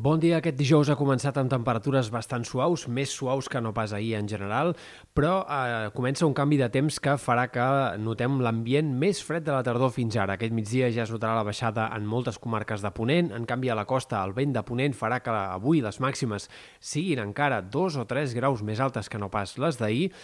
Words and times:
Bon 0.00 0.16
dia. 0.16 0.38
Aquest 0.38 0.56
dijous 0.56 0.88
ha 0.88 0.94
començat 0.96 1.36
amb 1.36 1.50
temperatures 1.52 2.08
bastant 2.08 2.46
suaus, 2.48 2.86
més 2.88 3.10
suaus 3.12 3.50
que 3.52 3.60
no 3.60 3.74
pas 3.76 3.92
ahir 3.92 4.14
en 4.16 4.30
general, 4.30 4.70
però 5.12 5.42
eh, 5.42 5.90
comença 5.92 6.24
un 6.24 6.32
canvi 6.32 6.56
de 6.56 6.70
temps 6.72 6.96
que 7.04 7.18
farà 7.20 7.44
que 7.52 7.66
notem 8.00 8.38
l'ambient 8.40 8.94
més 9.02 9.20
fred 9.20 9.44
de 9.44 9.52
la 9.52 9.60
tardor 9.66 9.92
fins 9.92 10.16
ara. 10.16 10.38
Aquest 10.38 10.56
migdia 10.56 10.88
ja 10.94 11.04
es 11.04 11.12
notarà 11.12 11.34
la 11.36 11.44
baixada 11.44 11.90
en 11.92 12.08
moltes 12.08 12.40
comarques 12.40 12.80
de 12.80 12.94
Ponent. 12.96 13.28
En 13.36 13.44
canvi, 13.44 13.68
a 13.68 13.76
la 13.76 13.84
costa, 13.84 14.22
el 14.24 14.32
vent 14.32 14.56
de 14.56 14.64
Ponent 14.64 14.96
farà 14.96 15.20
que 15.20 15.34
avui 15.36 15.84
les 15.84 16.00
màximes 16.00 16.48
siguin 16.80 17.20
encara 17.26 17.60
2 17.60 18.00
o 18.00 18.06
3 18.08 18.38
graus 18.40 18.64
més 18.64 18.80
altes 18.80 19.12
que 19.12 19.20
no 19.20 19.28
pas 19.28 19.58
les 19.60 19.76
d'ahir 19.76 20.14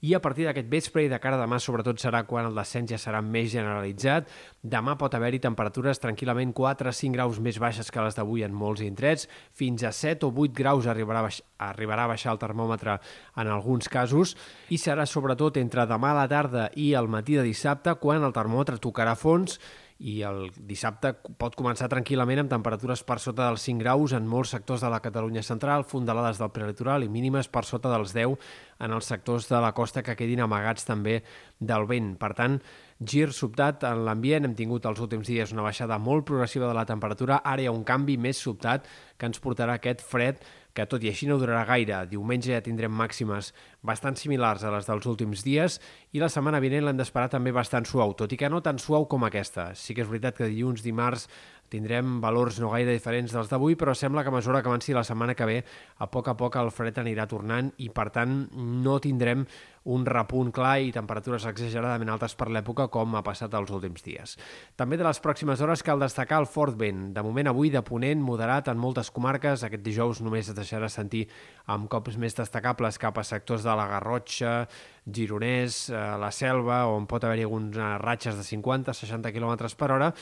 i 0.00 0.12
a 0.14 0.20
partir 0.20 0.46
d'aquest 0.46 0.68
vespre 0.70 1.04
i 1.06 1.10
de 1.10 1.18
cara 1.22 1.38
a 1.38 1.42
demà 1.42 1.58
sobretot 1.62 2.00
serà 2.02 2.22
quan 2.28 2.48
el 2.48 2.56
descens 2.56 2.90
ja 2.92 2.98
serà 3.00 3.22
més 3.24 3.48
generalitzat. 3.52 4.28
Demà 4.62 4.96
pot 5.00 5.14
haver-hi 5.16 5.40
temperatures 5.44 6.00
tranquil·lament 6.02 6.52
4 6.56 6.90
a 6.90 6.94
5 6.96 7.16
graus 7.16 7.40
més 7.40 7.60
baixes 7.62 7.90
que 7.90 8.04
les 8.04 8.18
d'avui 8.18 8.44
en 8.46 8.54
molts 8.54 8.84
indrets, 8.84 9.28
fins 9.56 9.84
a 9.84 9.92
7 9.92 10.28
o 10.28 10.32
8 10.32 10.56
graus 10.56 10.86
arribarà 10.90 11.22
a, 11.22 11.26
baix, 11.28 11.40
arribarà 11.70 12.04
a 12.04 12.12
baixar 12.12 12.34
el 12.34 12.42
termòmetre 12.42 12.98
en 13.36 13.54
alguns 13.54 13.88
casos. 13.88 14.36
I 14.68 14.78
serà 14.82 15.06
sobretot 15.06 15.56
entre 15.62 15.88
demà 15.88 16.12
a 16.12 16.20
la 16.22 16.28
tarda 16.28 16.68
i 16.76 16.92
el 16.98 17.08
matí 17.08 17.38
de 17.38 17.46
dissabte 17.46 17.96
quan 18.02 18.24
el 18.24 18.36
termòmetre 18.36 18.80
tocarà 18.82 19.16
fons 19.16 19.60
i 19.98 20.18
el 20.28 20.50
dissabte 20.68 21.14
pot 21.40 21.54
començar 21.56 21.88
tranquil·lament 21.88 22.42
amb 22.42 22.52
temperatures 22.52 23.00
per 23.06 23.16
sota 23.22 23.46
dels 23.46 23.62
5 23.64 23.80
graus 23.80 24.12
en 24.16 24.26
molts 24.28 24.52
sectors 24.52 24.84
de 24.84 24.90
la 24.92 25.00
Catalunya 25.00 25.42
central, 25.46 25.86
fondalades 25.88 26.40
del 26.40 26.52
prelitoral 26.52 27.06
i 27.06 27.08
mínimes 27.12 27.48
per 27.48 27.64
sota 27.64 27.92
dels 27.92 28.12
10 28.12 28.36
en 28.84 28.92
els 28.92 29.08
sectors 29.08 29.48
de 29.48 29.60
la 29.64 29.72
costa 29.72 30.02
que 30.04 30.16
quedin 30.18 30.44
amagats 30.44 30.84
també 30.84 31.22
del 31.58 31.88
vent. 31.88 32.12
Per 32.20 32.32
tant, 32.36 32.58
gir 33.00 33.30
sobtat 33.32 33.86
en 33.88 34.04
l'ambient. 34.04 34.44
Hem 34.44 34.58
tingut 34.58 34.84
els 34.84 35.00
últims 35.00 35.32
dies 35.32 35.56
una 35.56 35.64
baixada 35.64 35.96
molt 35.98 36.28
progressiva 36.28 36.68
de 36.68 36.76
la 36.76 36.84
temperatura. 36.84 37.40
Ara 37.44 37.64
hi 37.64 37.70
ha 37.70 37.74
un 37.74 37.84
canvi 37.84 38.18
més 38.20 38.36
sobtat 38.36 38.84
que 39.16 39.28
ens 39.30 39.40
portarà 39.40 39.80
aquest 39.80 40.04
fred 40.04 40.44
que 40.76 40.86
tot 40.86 41.02
i 41.04 41.10
així 41.10 41.28
no 41.30 41.38
durarà 41.40 41.64
gaire. 41.68 42.02
Diumenge 42.10 42.52
ja 42.52 42.62
tindrem 42.64 42.92
màximes 42.92 43.52
bastant 43.86 44.18
similars 44.20 44.64
a 44.64 44.72
les 44.74 44.88
dels 44.88 45.08
últims 45.08 45.44
dies 45.46 45.80
i 46.12 46.22
la 46.22 46.28
setmana 46.32 46.60
vinent 46.60 46.84
l'hem 46.86 47.00
d'esperar 47.00 47.30
també 47.32 47.54
bastant 47.56 47.88
suau, 47.88 48.12
tot 48.18 48.32
i 48.32 48.40
que 48.40 48.52
no 48.52 48.62
tan 48.62 48.80
suau 48.82 49.08
com 49.08 49.24
aquesta. 49.24 49.70
Sí 49.74 49.96
que 49.96 50.04
és 50.04 50.10
veritat 50.10 50.36
que 50.36 50.50
dilluns, 50.50 50.84
dimarts 50.84 51.28
tindrem 51.68 52.20
valors 52.22 52.60
no 52.62 52.70
gaire 52.70 52.94
diferents 52.94 53.32
dels 53.34 53.48
d'avui, 53.50 53.76
però 53.78 53.94
sembla 53.94 54.22
que 54.22 54.30
a 54.30 54.36
mesura 54.36 54.62
que 54.62 54.70
avanci 54.70 54.94
la 54.94 55.04
setmana 55.04 55.34
que 55.34 55.46
ve, 55.48 55.56
a 55.98 56.06
poc 56.10 56.28
a 56.28 56.36
poc 56.38 56.58
el 56.60 56.70
fred 56.70 56.98
anirà 57.02 57.26
tornant 57.26 57.72
i, 57.82 57.88
per 57.90 58.10
tant, 58.14 58.36
no 58.54 58.98
tindrem 59.02 59.46
un 59.86 60.06
repunt 60.06 60.50
clar 60.54 60.80
i 60.82 60.90
temperatures 60.94 61.46
exageradament 61.46 62.10
altes 62.10 62.34
per 62.38 62.48
l'època 62.50 62.88
com 62.90 63.14
ha 63.14 63.22
passat 63.26 63.54
els 63.54 63.70
últims 63.70 64.02
dies. 64.02 64.34
També 64.78 64.98
de 64.98 65.06
les 65.06 65.20
pròximes 65.22 65.62
hores 65.62 65.84
cal 65.86 66.02
destacar 66.02 66.40
el 66.42 66.48
fort 66.50 66.74
vent. 66.78 67.12
De 67.14 67.22
moment 67.22 67.52
avui 67.52 67.70
de 67.70 67.82
ponent 67.86 68.22
moderat 68.22 68.70
en 68.72 68.80
moltes 68.82 69.12
comarques. 69.14 69.62
Aquest 69.62 69.84
dijous 69.86 70.22
només 70.26 70.50
es 70.50 70.58
deixarà 70.66 70.90
sentir 70.90 71.24
amb 71.70 71.88
cops 71.90 72.18
més 72.18 72.34
destacables 72.36 72.98
cap 72.98 73.16
a 73.18 73.24
sectors 73.26 73.64
de 73.66 73.78
la 73.78 73.86
Garrotxa, 73.90 74.66
Gironès, 75.06 75.86
eh, 75.90 76.02
la 76.18 76.32
Selva, 76.34 76.84
on 76.90 77.06
pot 77.06 77.24
haver-hi 77.24 77.46
algunes 77.46 78.02
ratxes 78.02 78.36
de 78.36 78.44
50-60 78.44 79.32
km 79.32 79.70
per 79.78 79.90
hora, 79.94 80.12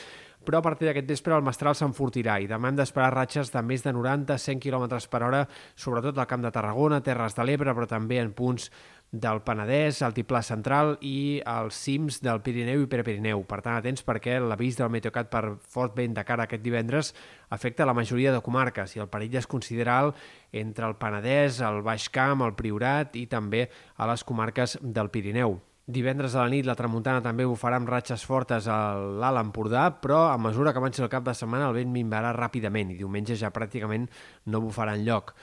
però 0.45 0.61
a 0.61 0.65
partir 0.65 0.85
d'aquest 0.85 1.09
vespre 1.09 1.33
el 1.33 1.45
mestral 1.45 1.75
s'enfortirà 1.75 2.37
i 2.39 2.49
demà 2.49 2.69
hem 2.69 2.77
d'esperar 2.77 3.13
ratxes 3.15 3.49
de 3.53 3.63
més 3.65 3.81
de 3.81 3.93
90-100 3.95 4.61
km 4.61 4.85
per 5.09 5.23
hora, 5.25 5.45
sobretot 5.75 6.17
al 6.17 6.29
Camp 6.29 6.45
de 6.45 6.53
Tarragona, 6.53 7.01
Terres 7.01 7.35
de 7.35 7.45
l'Ebre, 7.47 7.73
però 7.73 7.89
també 7.89 8.21
en 8.21 8.33
punts 8.37 8.69
del 9.11 9.41
Penedès, 9.45 10.01
Altiplà 10.03 10.41
Central 10.43 10.95
i 11.05 11.41
els 11.47 11.77
cims 11.85 12.19
del 12.23 12.41
Pirineu 12.45 12.83
i 12.83 12.89
Prepirineu. 12.91 13.43
Per 13.47 13.61
tant, 13.61 13.77
atents 13.79 14.03
perquè 14.05 14.39
l'avís 14.43 14.79
del 14.79 14.91
Meteocat 14.93 15.29
per 15.31 15.43
fort 15.71 15.95
vent 15.97 16.15
de 16.17 16.25
cara 16.27 16.45
aquest 16.45 16.63
divendres 16.65 17.13
afecta 17.55 17.85
la 17.85 17.95
majoria 17.95 18.33
de 18.33 18.41
comarques 18.43 18.95
i 18.95 19.03
el 19.03 19.11
perill 19.11 19.37
es 19.39 19.47
considera 19.47 19.99
alt 19.99 20.25
entre 20.51 20.89
el 20.89 20.97
Penedès, 20.99 21.61
el 21.61 21.81
Baix 21.85 22.09
Camp, 22.09 22.43
el 22.43 22.57
Priorat 22.59 23.15
i 23.15 23.27
també 23.31 23.69
a 23.95 24.09
les 24.09 24.23
comarques 24.23 24.77
del 24.81 25.13
Pirineu. 25.13 25.59
Divendres 25.85 26.33
a 26.33 26.41
la 26.41 26.49
nit 26.49 26.65
la 26.65 26.73
tramuntana 26.73 27.21
també 27.21 27.45
bufarà 27.45 27.77
amb 27.77 27.89
ratxes 27.91 28.23
fortes 28.25 28.65
a 28.65 28.97
l'Alt 28.97 29.37
Empordà, 29.37 29.83
però 30.01 30.23
a 30.31 30.37
mesura 30.41 30.71
que 30.73 30.81
avanci 30.81 31.03
el 31.03 31.11
cap 31.13 31.27
de 31.27 31.35
setmana 31.37 31.67
el 31.69 31.75
vent 31.77 31.91
minvarà 31.93 32.31
ràpidament 32.33 32.89
i 32.89 32.97
diumenge 32.97 33.37
ja 33.37 33.53
pràcticament 33.53 34.09
no 34.49 34.63
bufarà 34.65 34.95
en 34.97 35.05
lloc. 35.05 35.35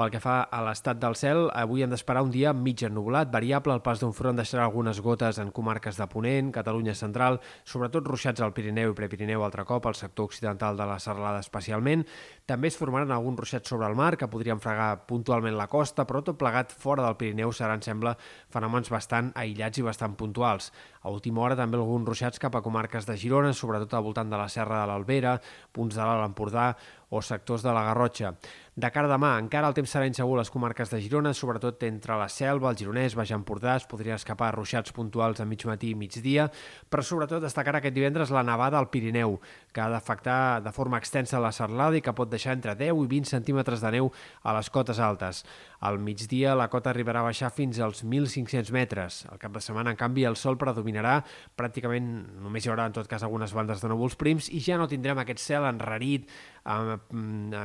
Pel 0.00 0.08
que 0.08 0.20
fa 0.24 0.46
a 0.48 0.62
l'estat 0.64 0.96
del 0.96 1.12
cel, 1.20 1.42
avui 1.60 1.82
hem 1.84 1.90
d'esperar 1.92 2.22
un 2.24 2.30
dia 2.32 2.54
mig 2.56 2.80
ennublat, 2.86 3.28
variable. 3.28 3.74
El 3.76 3.82
pas 3.84 4.00
d'un 4.00 4.14
front 4.16 4.38
deixarà 4.38 4.62
algunes 4.64 4.96
gotes 5.04 5.36
en 5.42 5.50
comarques 5.52 5.98
de 6.00 6.06
Ponent, 6.08 6.48
Catalunya 6.54 6.94
central, 6.96 7.36
sobretot 7.68 8.06
ruixats 8.08 8.40
al 8.40 8.54
Pirineu 8.56 8.94
i 8.94 8.96
Prepirineu 8.96 9.44
altre 9.44 9.66
cop, 9.68 9.84
al 9.84 9.98
sector 9.98 10.30
occidental 10.30 10.80
de 10.80 10.86
la 10.88 10.96
Serralada 11.04 11.42
especialment. 11.44 12.06
També 12.48 12.70
es 12.72 12.78
formaran 12.80 13.12
alguns 13.12 13.42
ruixats 13.42 13.68
sobre 13.68 13.90
el 13.92 13.98
mar 13.98 14.14
que 14.16 14.30
podrien 14.32 14.62
fregar 14.64 15.02
puntualment 15.10 15.58
la 15.58 15.68
costa, 15.68 16.06
però 16.08 16.24
tot 16.24 16.40
plegat 16.40 16.72
fora 16.72 17.04
del 17.04 17.18
Pirineu 17.20 17.52
seran, 17.52 17.84
sembla, 17.84 18.14
fenòmens 18.48 18.88
bastant 18.88 19.28
aïllats 19.36 19.82
i 19.82 19.84
bastant 19.84 20.16
puntuals. 20.16 20.70
A 21.02 21.12
última 21.12 21.44
hora 21.44 21.60
també 21.60 21.76
alguns 21.76 22.08
ruixats 22.08 22.40
cap 22.40 22.56
a 22.56 22.64
comarques 22.64 23.04
de 23.04 23.18
Girona, 23.20 23.52
sobretot 23.52 23.92
al 23.92 24.08
voltant 24.08 24.32
de 24.32 24.40
la 24.40 24.48
Serra 24.48 24.80
de 24.80 24.88
l'Albera, 24.88 25.36
punts 25.76 25.92
de 25.92 26.00
l'Alt 26.00 26.24
Empordà 26.24 26.70
o 27.10 27.22
sectors 27.22 27.62
de 27.66 27.74
la 27.74 27.84
Garrotxa. 27.90 28.34
De 28.80 28.88
cara 28.94 29.08
a 29.10 29.12
demà, 29.12 29.32
encara 29.42 29.68
el 29.68 29.74
temps 29.76 29.90
serà 29.92 30.06
insegur 30.06 30.36
a 30.36 30.40
les 30.40 30.50
comarques 30.54 30.88
de 30.92 31.00
Girona, 31.02 31.32
sobretot 31.34 31.82
entre 31.84 32.14
la 32.16 32.28
Selva, 32.30 32.70
el 32.70 32.78
Gironès, 32.78 33.16
Baix 33.18 33.32
Empordà, 33.34 33.74
es 33.76 33.86
podrien 33.90 34.14
escapar 34.14 34.52
ruixats 34.54 34.94
puntuals 34.96 35.42
a 35.42 35.44
mig 35.44 35.64
matí 35.66 35.90
i 35.90 35.96
migdia, 35.98 36.46
però 36.88 37.02
sobretot 37.04 37.42
destacarà 37.42 37.82
aquest 37.82 37.96
divendres 37.98 38.30
la 38.30 38.44
nevada 38.46 38.78
al 38.78 38.88
Pirineu, 38.88 39.40
que 39.74 39.82
ha 39.82 39.88
d'afectar 39.90 40.62
de 40.62 40.72
forma 40.72 41.00
extensa 41.02 41.42
la 41.42 41.50
serlada 41.52 41.98
i 41.98 42.00
que 42.00 42.14
pot 42.14 42.30
deixar 42.30 42.54
entre 42.54 42.76
10 42.78 43.02
i 43.02 43.10
20 43.10 43.32
centímetres 43.34 43.82
de 43.82 43.90
neu 43.98 44.12
a 44.40 44.54
les 44.56 44.70
cotes 44.70 45.02
altes. 45.02 45.42
Al 45.80 45.98
migdia 45.98 46.54
la 46.54 46.68
cota 46.70 46.92
arribarà 46.94 47.24
a 47.24 47.28
baixar 47.28 47.50
fins 47.50 47.82
als 47.82 48.04
1.500 48.04 48.70
metres. 48.72 49.24
Al 49.32 49.42
cap 49.42 49.52
de 49.52 49.60
setmana, 49.64 49.90
en 49.92 49.98
canvi, 50.00 50.24
el 50.28 50.36
sol 50.36 50.56
predominarà, 50.60 51.18
pràcticament 51.58 52.08
només 52.40 52.64
hi 52.64 52.70
haurà 52.70 52.86
en 52.86 52.96
tot 52.96 53.10
cas 53.10 53.26
algunes 53.26 53.52
bandes 53.56 53.82
de 53.82 53.92
núvols 53.92 54.16
prims 54.20 54.48
i 54.52 54.62
ja 54.64 54.78
no 54.78 54.88
tindrem 54.88 55.18
aquest 55.20 55.42
cel 55.42 55.66
enrarit, 55.68 56.30
amb 56.64 57.14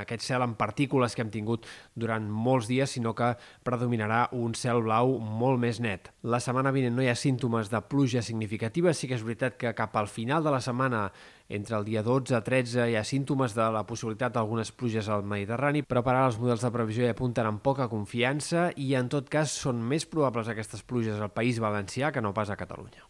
aquest 0.02 0.24
cel 0.26 0.46
en 0.46 0.56
partícules 0.60 1.16
que 1.16 1.24
hem 1.26 1.32
tingut 1.34 1.68
durant 1.96 2.28
molts 2.30 2.70
dies, 2.72 2.96
sinó 2.98 3.16
que 3.16 3.34
predominarà 3.68 4.26
un 4.34 4.56
cel 4.56 4.82
blau 4.86 5.18
molt 5.20 5.60
més 5.62 5.82
net. 5.84 6.12
La 6.24 6.40
setmana 6.44 6.74
vinent 6.76 6.96
no 6.96 7.04
hi 7.04 7.10
ha 7.12 7.18
símptomes 7.20 7.72
de 7.72 7.82
pluja 7.90 8.24
significativa, 8.26 8.94
sí 8.94 9.10
que 9.10 9.18
és 9.18 9.26
veritat 9.26 9.58
que 9.62 9.74
cap 9.78 9.96
al 9.96 10.08
final 10.12 10.44
de 10.44 10.54
la 10.54 10.62
setmana 10.62 11.10
entre 11.48 11.78
el 11.78 11.86
dia 11.86 12.02
12 12.04 12.34
i 12.34 12.42
13 12.46 12.88
hi 12.90 12.96
ha 12.98 13.04
símptomes 13.06 13.54
de 13.54 13.66
la 13.74 13.86
possibilitat 13.86 14.34
d'algunes 14.34 14.72
pluges 14.74 15.10
al 15.10 15.26
Mediterrani, 15.30 15.84
però 15.86 16.02
per 16.06 16.16
ara 16.16 16.30
els 16.32 16.40
models 16.42 16.66
de 16.66 16.74
previsió 16.74 17.06
hi 17.06 17.14
apunten 17.14 17.46
amb 17.46 17.62
poca 17.62 17.90
confiança 17.92 18.72
i 18.76 18.94
en 18.98 19.12
tot 19.14 19.30
cas 19.30 19.54
són 19.54 19.84
més 19.86 20.10
probables 20.10 20.50
aquestes 20.50 20.82
pluges 20.84 21.22
al 21.22 21.34
País 21.36 21.62
Valencià 21.62 22.12
que 22.12 22.26
no 22.26 22.34
pas 22.34 22.50
a 22.50 22.58
Catalunya. 22.58 23.06